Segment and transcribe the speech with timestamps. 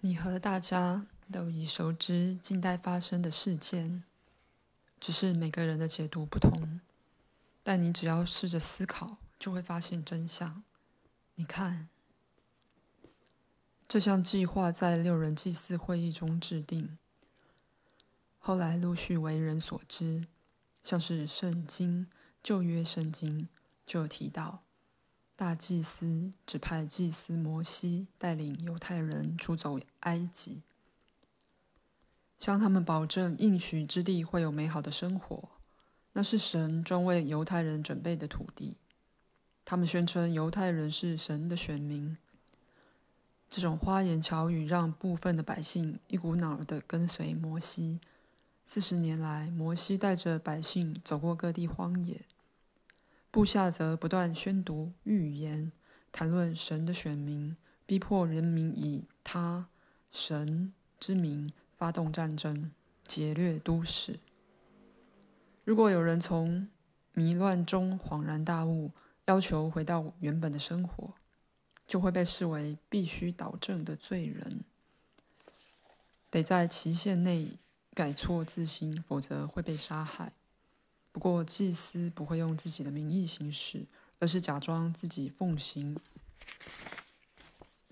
[0.00, 4.04] 你和大家都已熟知近代发生的事件，
[5.00, 6.80] 只是每个人的解读不同。
[7.64, 10.62] 但你只要试着思考，就会发现真相。
[11.34, 11.88] 你看，
[13.88, 16.96] 这项计划在六人祭祀会议中制定，
[18.38, 20.28] 后来陆续为人所知，
[20.84, 22.06] 像是圣经、
[22.40, 23.48] 旧约圣经
[23.84, 24.62] 就有提到。
[25.38, 30.62] 大祭司指派祭司摩西带领犹太人出走埃及，
[32.40, 35.48] 向他们保证应许之地会有美好的生活，
[36.12, 38.78] 那是神专为犹太人准备的土地。
[39.64, 42.16] 他们宣称犹太人是神的选民，
[43.48, 48.00] 这种花言巧语让部分的百姓一股脑的跟随摩西。
[48.66, 52.22] 四十年来，摩西带着百姓走过各地荒野。
[53.30, 55.70] 部下则不断宣读预言，
[56.10, 59.68] 谈论神的选民，逼迫人民以他
[60.10, 62.72] 神之名发动战争，
[63.06, 64.18] 劫掠都市。
[65.64, 66.68] 如果有人从
[67.12, 68.92] 迷乱中恍然大悟，
[69.26, 71.12] 要求回到原本的生活，
[71.86, 74.64] 就会被视为必须导正的罪人，
[76.30, 77.58] 得在期限内
[77.92, 80.32] 改错自新，否则会被杀害。
[81.18, 83.84] 不过，祭司不会用自己的名义行事，
[84.20, 85.98] 而是假装自己奉行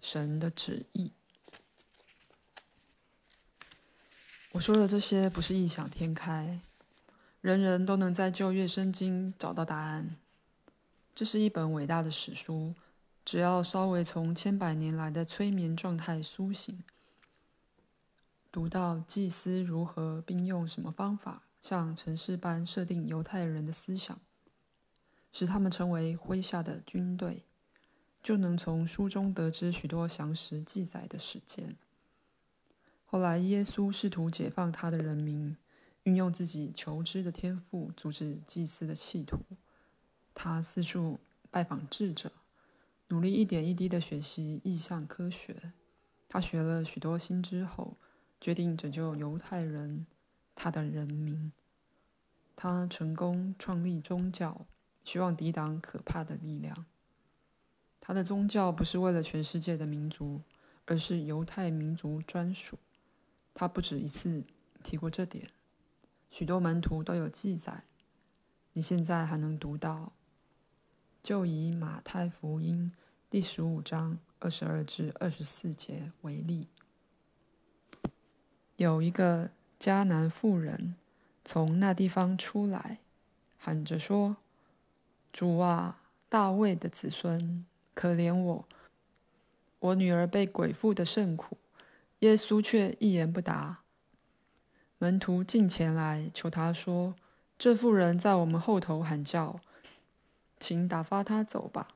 [0.00, 1.10] 神的旨意。
[4.52, 6.60] 我说的这些不是异想天开，
[7.40, 10.14] 人人都能在旧约圣经找到答案。
[11.12, 12.76] 这是一本伟大的史书，
[13.24, 16.84] 只要稍微从千百年来的催眠状态苏醒，
[18.52, 21.42] 读到祭司如何并用什么方法。
[21.60, 24.20] 像城市般设定犹太人的思想，
[25.32, 27.44] 使他们成为麾下的军队，
[28.22, 31.76] 就能从书中得知许多详实记载的事件。
[33.04, 35.56] 后来，耶稣试图解放他的人民，
[36.02, 39.38] 运用自己求知的天赋，阻止祭司的企图。
[40.34, 41.18] 他四处
[41.50, 42.32] 拜访智者，
[43.08, 45.72] 努力一点一滴地学习异象科学。
[46.28, 47.96] 他学了许多新知后，
[48.40, 50.06] 决定拯救犹太人。
[50.58, 51.52] 他的人民，
[52.56, 54.66] 他成功创立宗教，
[55.04, 56.86] 希望抵挡可怕的力量。
[58.00, 60.40] 他的宗教不是为了全世界的民族，
[60.86, 62.78] 而是犹太民族专属。
[63.52, 64.42] 他不止一次
[64.82, 65.50] 提过这点，
[66.30, 67.84] 许多门徒都有记载。
[68.72, 70.12] 你现在还能读到，
[71.22, 72.90] 就以马太福音
[73.28, 76.66] 第十五章二十二至二十四节为例，
[78.76, 79.50] 有一个。
[79.78, 80.94] 迦南妇人
[81.44, 82.98] 从那地方出来，
[83.58, 84.36] 喊着说
[85.32, 87.64] ：“主啊，大卫的子孙，
[87.94, 88.64] 可怜我！
[89.78, 91.58] 我女儿被鬼附的甚苦。”
[92.20, 93.80] 耶稣却一言不答。
[94.98, 97.14] 门徒进前来求他说
[97.58, 99.60] ：“这妇人在我们后头喊叫，
[100.58, 101.88] 请打发她走吧。”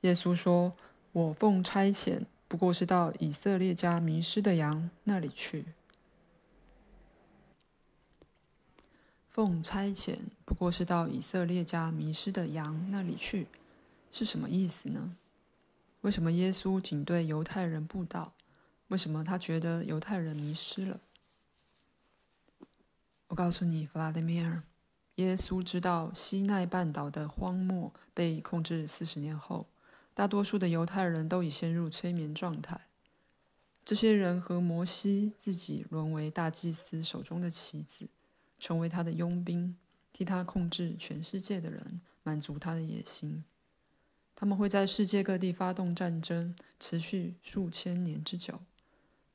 [0.00, 0.72] 耶稣说
[1.12, 5.66] ：“我奉差遣，不过是到以色列家迷失的羊那里去。”
[9.34, 13.48] 奉差遣，不过是到以色列家迷失的羊那里去，
[14.12, 15.16] 是什么意思呢？
[16.02, 18.32] 为什么耶稣仅对犹太人布道？
[18.86, 21.00] 为什么他觉得犹太人迷失了？
[23.26, 24.62] 我告诉你，弗拉德米尔，
[25.16, 29.66] 耶稣知道西奈半岛的荒漠被控制四十年后，
[30.14, 32.82] 大多数的犹太人都已陷入催眠状态。
[33.84, 38.06] 这些人和摩西自己沦为大祭司手中的棋子。
[38.64, 39.76] 成为他的佣兵，
[40.10, 43.44] 替他控制全世界的人，满足他的野心。
[44.34, 48.58] 他们会在世界各地发动战争，持续数千年之久。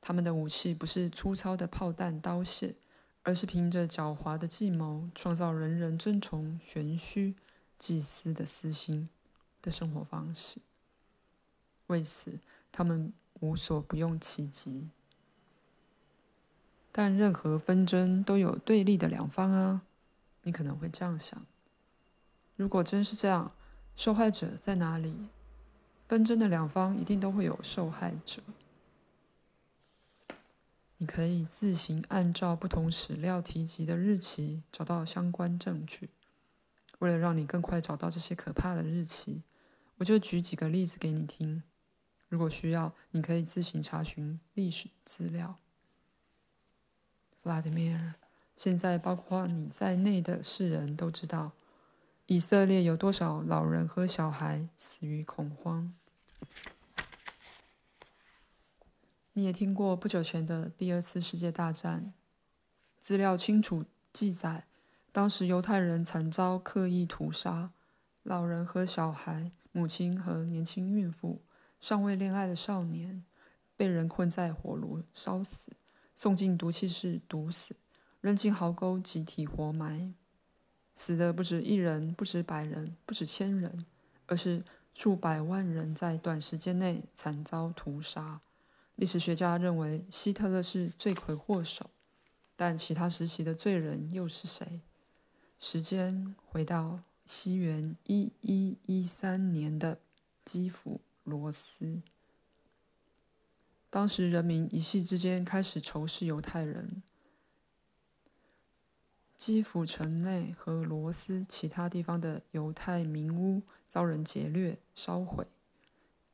[0.00, 2.74] 他们的武器不是粗糙的炮弹、刀械，
[3.22, 7.36] 而是凭着狡猾的计谋，创造人人尊崇玄虚
[7.78, 9.08] 祭司的私心
[9.62, 10.58] 的生活方式。
[11.86, 12.40] 为此，
[12.72, 14.88] 他们无所不用其极。
[16.92, 19.82] 但任何纷争都有对立的两方啊，
[20.42, 21.40] 你可能会这样想：
[22.56, 23.52] 如果真是这样，
[23.96, 25.14] 受害者在哪里？
[26.08, 28.42] 纷争的两方一定都会有受害者。
[30.98, 36.10] 你可以自行按照不同史料提及的日期找到相关证据。
[36.98, 39.42] 为了让你更快找到这些可怕的日期，
[39.96, 41.62] 我就举几个例子给你听。
[42.28, 45.56] 如果需要，你可以自行查询历史资料。
[47.42, 48.14] 弗拉德米尔，
[48.54, 51.52] 现在包括你在内的世人都知道，
[52.26, 55.94] 以色列有多少老人和小孩死于恐慌。
[59.32, 62.12] 你也听过不久前的第二次世界大战，
[63.00, 64.66] 资料清楚记载，
[65.10, 67.70] 当时犹太人惨遭刻意屠杀，
[68.22, 71.40] 老人和小孩、母亲和年轻孕妇、
[71.80, 73.24] 尚未恋爱的少年，
[73.78, 75.72] 被人困在火炉烧死，
[76.20, 77.74] 送进毒气室毒死，
[78.20, 80.12] 扔进壕沟集体活埋。
[80.94, 83.86] 死的不止一人，不止百人，不止千人，
[84.26, 84.62] 而是
[84.92, 88.38] 数百万人在短时间内惨遭屠杀。
[88.96, 91.88] 历史学家认为希特勒是罪魁祸首，
[92.54, 94.82] 但其他时期的罪人又是谁？
[95.58, 99.98] 时间回到西元一一一三年的
[100.44, 102.02] 基辅罗斯，
[103.90, 107.02] 当时人民一夕之间开始仇视犹太人。
[109.36, 115.46] 基辅城内和罗斯其他地方的犹太民屋遭人劫掠、烧毁，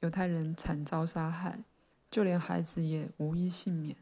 [0.00, 1.62] 犹太人惨遭杀害，
[2.10, 3.96] 就连孩子也无一幸免。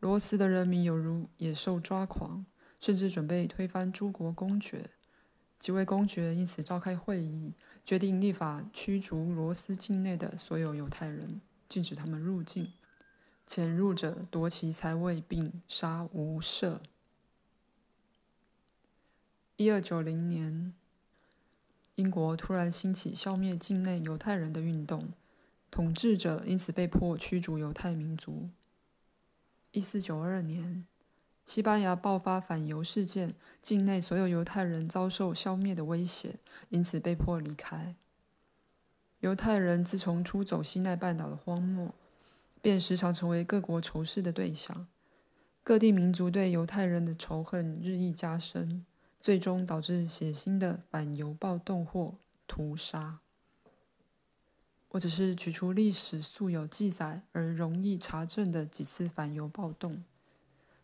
[0.00, 2.44] 罗斯的人民犹如野兽抓狂，
[2.80, 4.90] 甚至准备推翻诸国公爵。
[5.58, 7.52] 几位公爵因此召开会议，
[7.84, 11.38] 决定立法驱逐罗斯境内的所有犹太人，
[11.70, 12.72] 禁止他们入境，
[13.46, 16.80] 潜入者夺其财位并杀无赦。
[19.54, 20.74] 一二九零年，
[21.94, 25.12] 英国突然兴起消灭境内犹太人的运动，
[25.70, 28.50] 统治者因此被迫驱逐犹太民族。
[29.70, 30.84] 一四九二年，
[31.46, 36.40] 西班牙爆发反犹事件，境内所有犹太人遭受消灭的威胁，
[36.70, 37.94] 因此被迫离开。
[39.20, 41.94] 犹太人自从出走西奈半岛的荒漠，
[42.60, 44.86] 便时常成为各国仇视的对象，
[45.62, 48.84] 各地民族对犹太人的仇恨日益加深。
[49.22, 52.14] 最终导致血腥的反犹暴动或
[52.46, 53.18] 屠杀。
[54.88, 60.02] 我只是举出历史素有记载而容易查证的几次反犹暴动，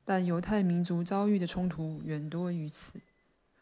[0.05, 3.00] 但犹太民族遭遇的冲突远多于此。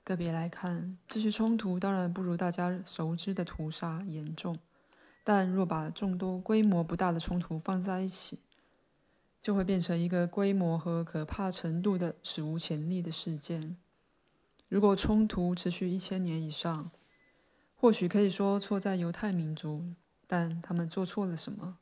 [0.04, 4.58] 个别来看，这些冲突当然不如大家熟知的屠杀严重，
[5.24, 8.38] 但若把众多规模不大的冲突放在一起，
[9.40, 13.76] 就会变成一个规模和可怕程度的史无前例的事件。
[14.68, 16.90] 如果冲突持续一千年以上，
[17.74, 19.86] 或许可以说错在犹太民族，
[20.26, 21.78] 但他们做错了什么？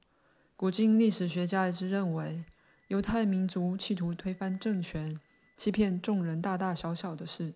[0.54, 2.44] 古今历史学家一致认为，
[2.86, 5.18] 犹太民族企图推翻政权，
[5.56, 7.54] 欺骗众人大大小小的事。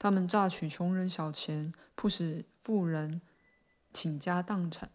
[0.00, 3.20] 他们榨取穷人小钱，迫使富人
[3.92, 4.90] 倾家荡产。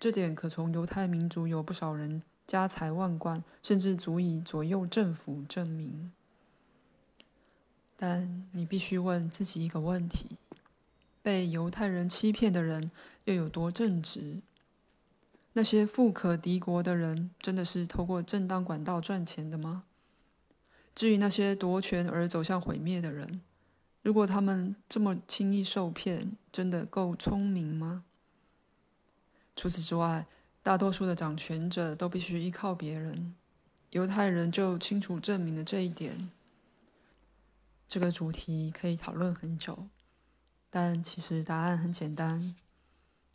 [0.00, 6.10] 这点可从犹太民族有不少人家财万贯，甚至足以左右政府证明。
[7.96, 10.36] 但你必须问自己一个问题：
[11.22, 12.90] 被犹太人欺骗的人
[13.26, 14.42] 又有多正直？
[15.52, 19.84] 那些富可敌国的人真的是透过正当管道赚钱的吗？
[20.96, 23.40] 至于那些夺权而走向毁灭的人，
[24.06, 28.04] 如果他们这么轻易受骗，真的够聪明吗？
[29.56, 30.28] 除此之外，
[30.62, 33.34] 大多数的掌权者都必须依靠别人，
[33.90, 36.30] 犹太人就清楚证明了这一点。
[37.88, 39.88] 这个主题可以讨论很久，
[40.70, 42.54] 但其实答案很简单。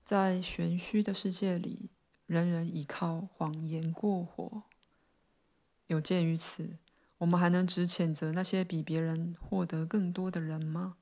[0.05, 1.89] 在玄虚的世界里，
[2.27, 4.63] 人人倚靠谎言过活。
[5.87, 6.77] 有鉴于此，
[7.21, 10.95] 我们还能只谴责那些比别人获得更多的人吗？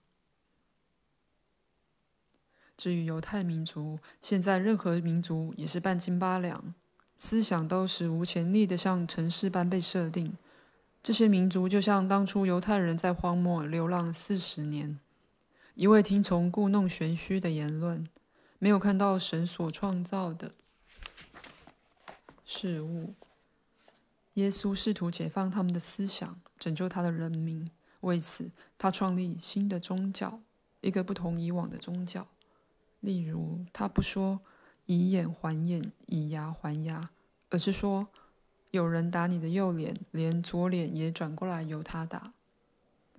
[2.75, 6.73] 至于犹太民族，现在任何民族也是半斤八两，
[7.15, 10.35] 思想都史无前例的像城市般被设定。
[11.01, 14.99] 这些民族就像当初犹太人在荒漠流浪四十年，
[15.73, 18.05] 一味听从故弄玄虚的言论，
[18.59, 20.51] 没有看到神所创造的
[22.43, 23.13] 事物。
[24.39, 27.69] 耶稣试图解放他们的思想，拯救他的人民。
[27.99, 30.39] 为此，他创立新的宗教，
[30.81, 32.25] 一个不同以往的宗教。
[33.01, 34.39] 例如，他不说
[34.85, 37.09] 以眼还眼，以牙还牙，
[37.49, 38.07] 而是说。
[38.71, 42.33] 有人打你的右脸，连左脸也转过来由他打。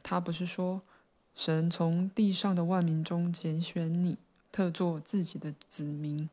[0.00, 0.81] 他不是说
[1.35, 4.17] 神从地上的万民中拣选你，
[4.53, 6.31] 特作自己的子民，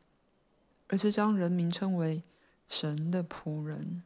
[0.86, 2.22] 而是将人民称为
[2.68, 4.04] 神的仆人。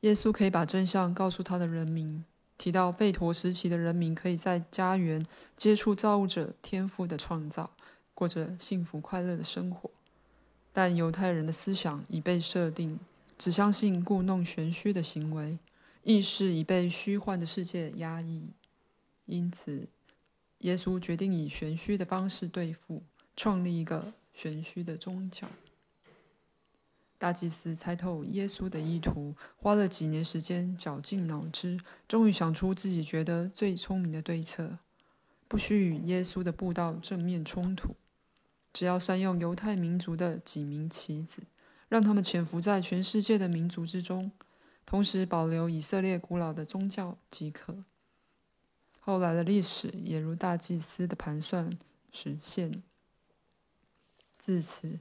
[0.00, 2.24] 耶稣可以把真相告诉他的人民，
[2.56, 5.24] 提到贝陀时期的人民可以在家园
[5.56, 7.70] 接触造物者天赋的创造，
[8.14, 9.90] 过着幸福快乐的生活。
[10.72, 12.98] 但犹太人的思想已被设定。
[13.36, 15.58] 只相信故弄玄虚的行为，
[16.02, 18.42] 意识已被虚幻的世界压抑，
[19.24, 19.88] 因此，
[20.58, 23.02] 耶稣决定以玄虚的方式对付，
[23.34, 25.48] 创立一个玄虚的宗教。
[27.20, 34.78] 大祭司猜透耶稣的意图，花了几年时间绞尽脑汁，终于想出自己觉得最聪明的对策：
[35.46, 37.94] 不需与耶稣的布道正面冲突，
[38.72, 41.42] 只要善用犹太民族的几名棋子，
[41.90, 44.32] 让他们潜伏在全世界的民族之中，
[44.86, 47.84] 同时保留以色列古老的宗教即可。
[48.98, 51.78] 后来的历史也如大祭司的盘算
[52.10, 52.82] 实现。
[54.38, 54.98] 自此，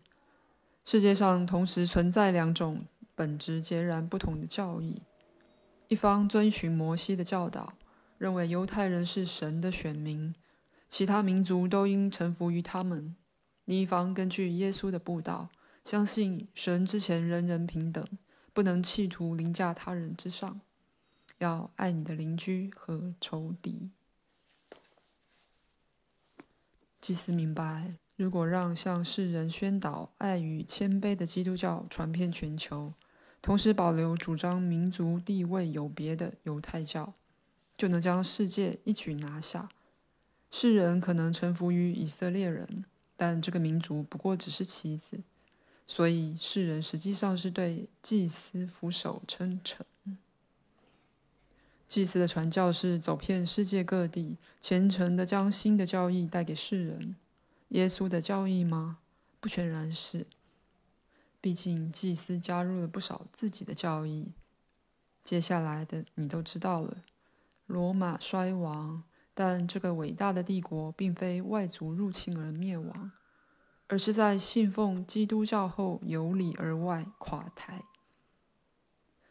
[0.92, 5.04] 世界上同时存在两种本质截然不同的教义：
[5.88, 7.74] 一方遵循摩西的教导，
[8.18, 10.34] 认为犹太人是神的选民，
[10.90, 13.14] 其他民族都应臣服于他们；
[13.66, 15.50] 另一方根据耶稣的布道，
[15.86, 18.04] 相信神之前人人平等，
[18.52, 20.60] 不能企图凌驾他人之上，
[21.38, 23.92] 要爱你的邻居和仇敌。
[27.00, 27.94] 祭司明白。
[28.20, 32.92] 如果让向世人宣导爱与谦卑的基督教传遍全球，
[33.42, 37.14] 同时保留主张民族地位有别的犹太教，
[37.78, 39.70] 就能将世界一举拿下。
[40.52, 42.84] 世人可能臣服于以色列人，
[43.16, 45.22] 但这个民族不过只是棋子，
[45.88, 49.86] 所以世人实际上是对祭司俯首称臣。
[51.88, 57.16] 祭司的传教士走遍世界各地，虔诚地将新的教义带给世人。
[57.70, 59.00] 耶稣的教义吗？
[59.40, 60.28] 不全然是。
[61.42, 64.34] 毕竟祭司加入了不少自己的教义。
[65.24, 66.98] 接下来的你都知道了：
[67.68, 73.12] 罗马衰亡，但这个伟大的帝国并非外族入侵而灭亡，
[73.88, 77.84] 而是在信奉基督教后由里而外垮台。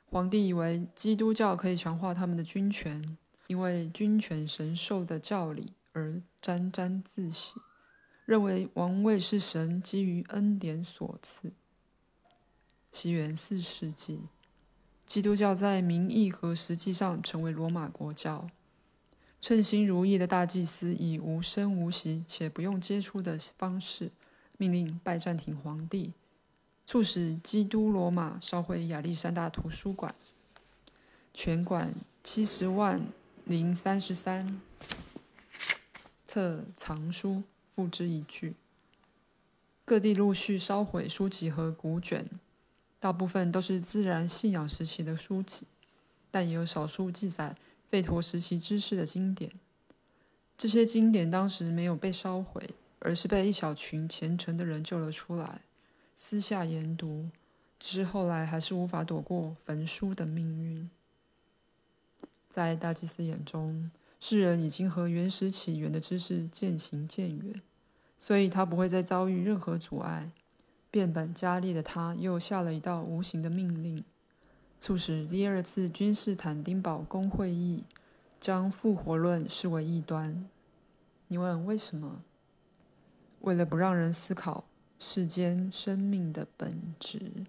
[0.06, 3.18] 皇帝以为基督教可以强化他们的军权，
[3.48, 7.60] 因为君权神授的教理而沾沾自喜。
[8.28, 11.50] 认为王位是神基于恩典所赐。
[12.92, 14.20] 西元四世纪，
[15.06, 18.50] 基督教在名义和实际上成为罗马国教。
[19.40, 24.10] 称心如意的大祭司以无声无息且不用接触的方式，
[24.58, 26.12] 命令拜占庭皇帝，
[26.84, 30.14] 促使基督罗马烧毁亚历山大图书馆，
[31.32, 33.00] 全馆七十万
[33.46, 34.60] 零三十三
[36.26, 37.42] 册藏书。
[37.78, 38.54] 付之一炬。
[39.84, 42.28] 各地陆续烧毁书籍和古卷，
[42.98, 45.64] 大部分都是自然信仰时期的书籍，
[46.32, 47.54] 但也有少数记载
[47.88, 49.52] 吠陀时期知识的经典。
[50.56, 55.60] 这些经典当时没有被烧毁，而是被一小群虔诚的人救了出来，
[56.16, 57.30] 私下研读，
[57.78, 60.90] 只是后来还是无法躲过焚书的命运。
[62.50, 67.62] 在大祭司眼中，世人已经和原始起源的知识渐行渐远。
[68.18, 70.30] 所以他不会再遭遇任何阻碍。
[70.90, 74.02] 变本加厉的他又下了一道无形的命令，
[74.80, 77.84] 促使第二次君士坦丁堡公会议
[78.40, 80.48] 将复活论视为异端。
[81.26, 82.22] 你问为什么？
[83.40, 84.64] 为了不让人思考
[84.98, 87.46] 世间生命的本质，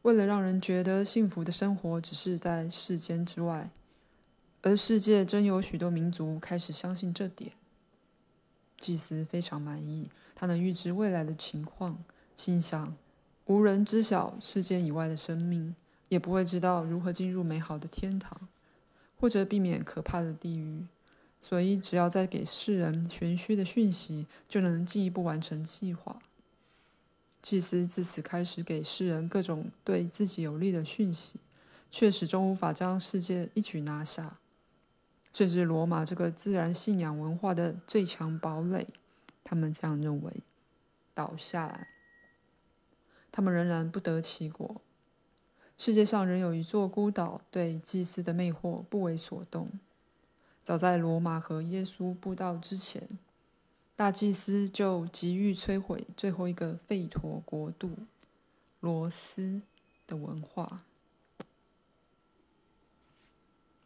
[0.00, 3.70] 为了让人觉得幸福的生活只是在世间之外，
[4.62, 7.52] 而世界真有许多民族开始相信这点。
[8.82, 11.96] 祭司非常满意，他能预知未来的情况，
[12.36, 12.94] 心想：
[13.46, 15.76] 无人知晓世间以外的生命，
[16.08, 18.48] 也不会知道如何进入美好的天堂，
[19.20, 20.84] 或者避免可怕的地狱。
[21.38, 26.20] 所以，只要再给世人玄虚的讯息，就能进一步完成计划。
[27.40, 31.34] 祭司自此开始给世人各种对自己有利的讯息，
[31.90, 34.38] 却始终无法将世界一举拿下。
[35.32, 38.86] 甚至罗马这个自然信仰文化的最强堡垒，
[39.42, 40.42] 他们这样认为，
[41.14, 41.88] 倒下来，
[43.30, 44.80] 他们仍然不得其果。
[45.78, 49.68] 世界上仍有一座孤岛，对祭司的魅惑不为所动。
[50.62, 53.08] 早在罗马和耶稣布道之前，
[53.96, 57.90] 大祭司就急于摧毁最后一个吠陀国度——
[58.78, 59.62] 罗斯
[60.06, 60.82] 的文化。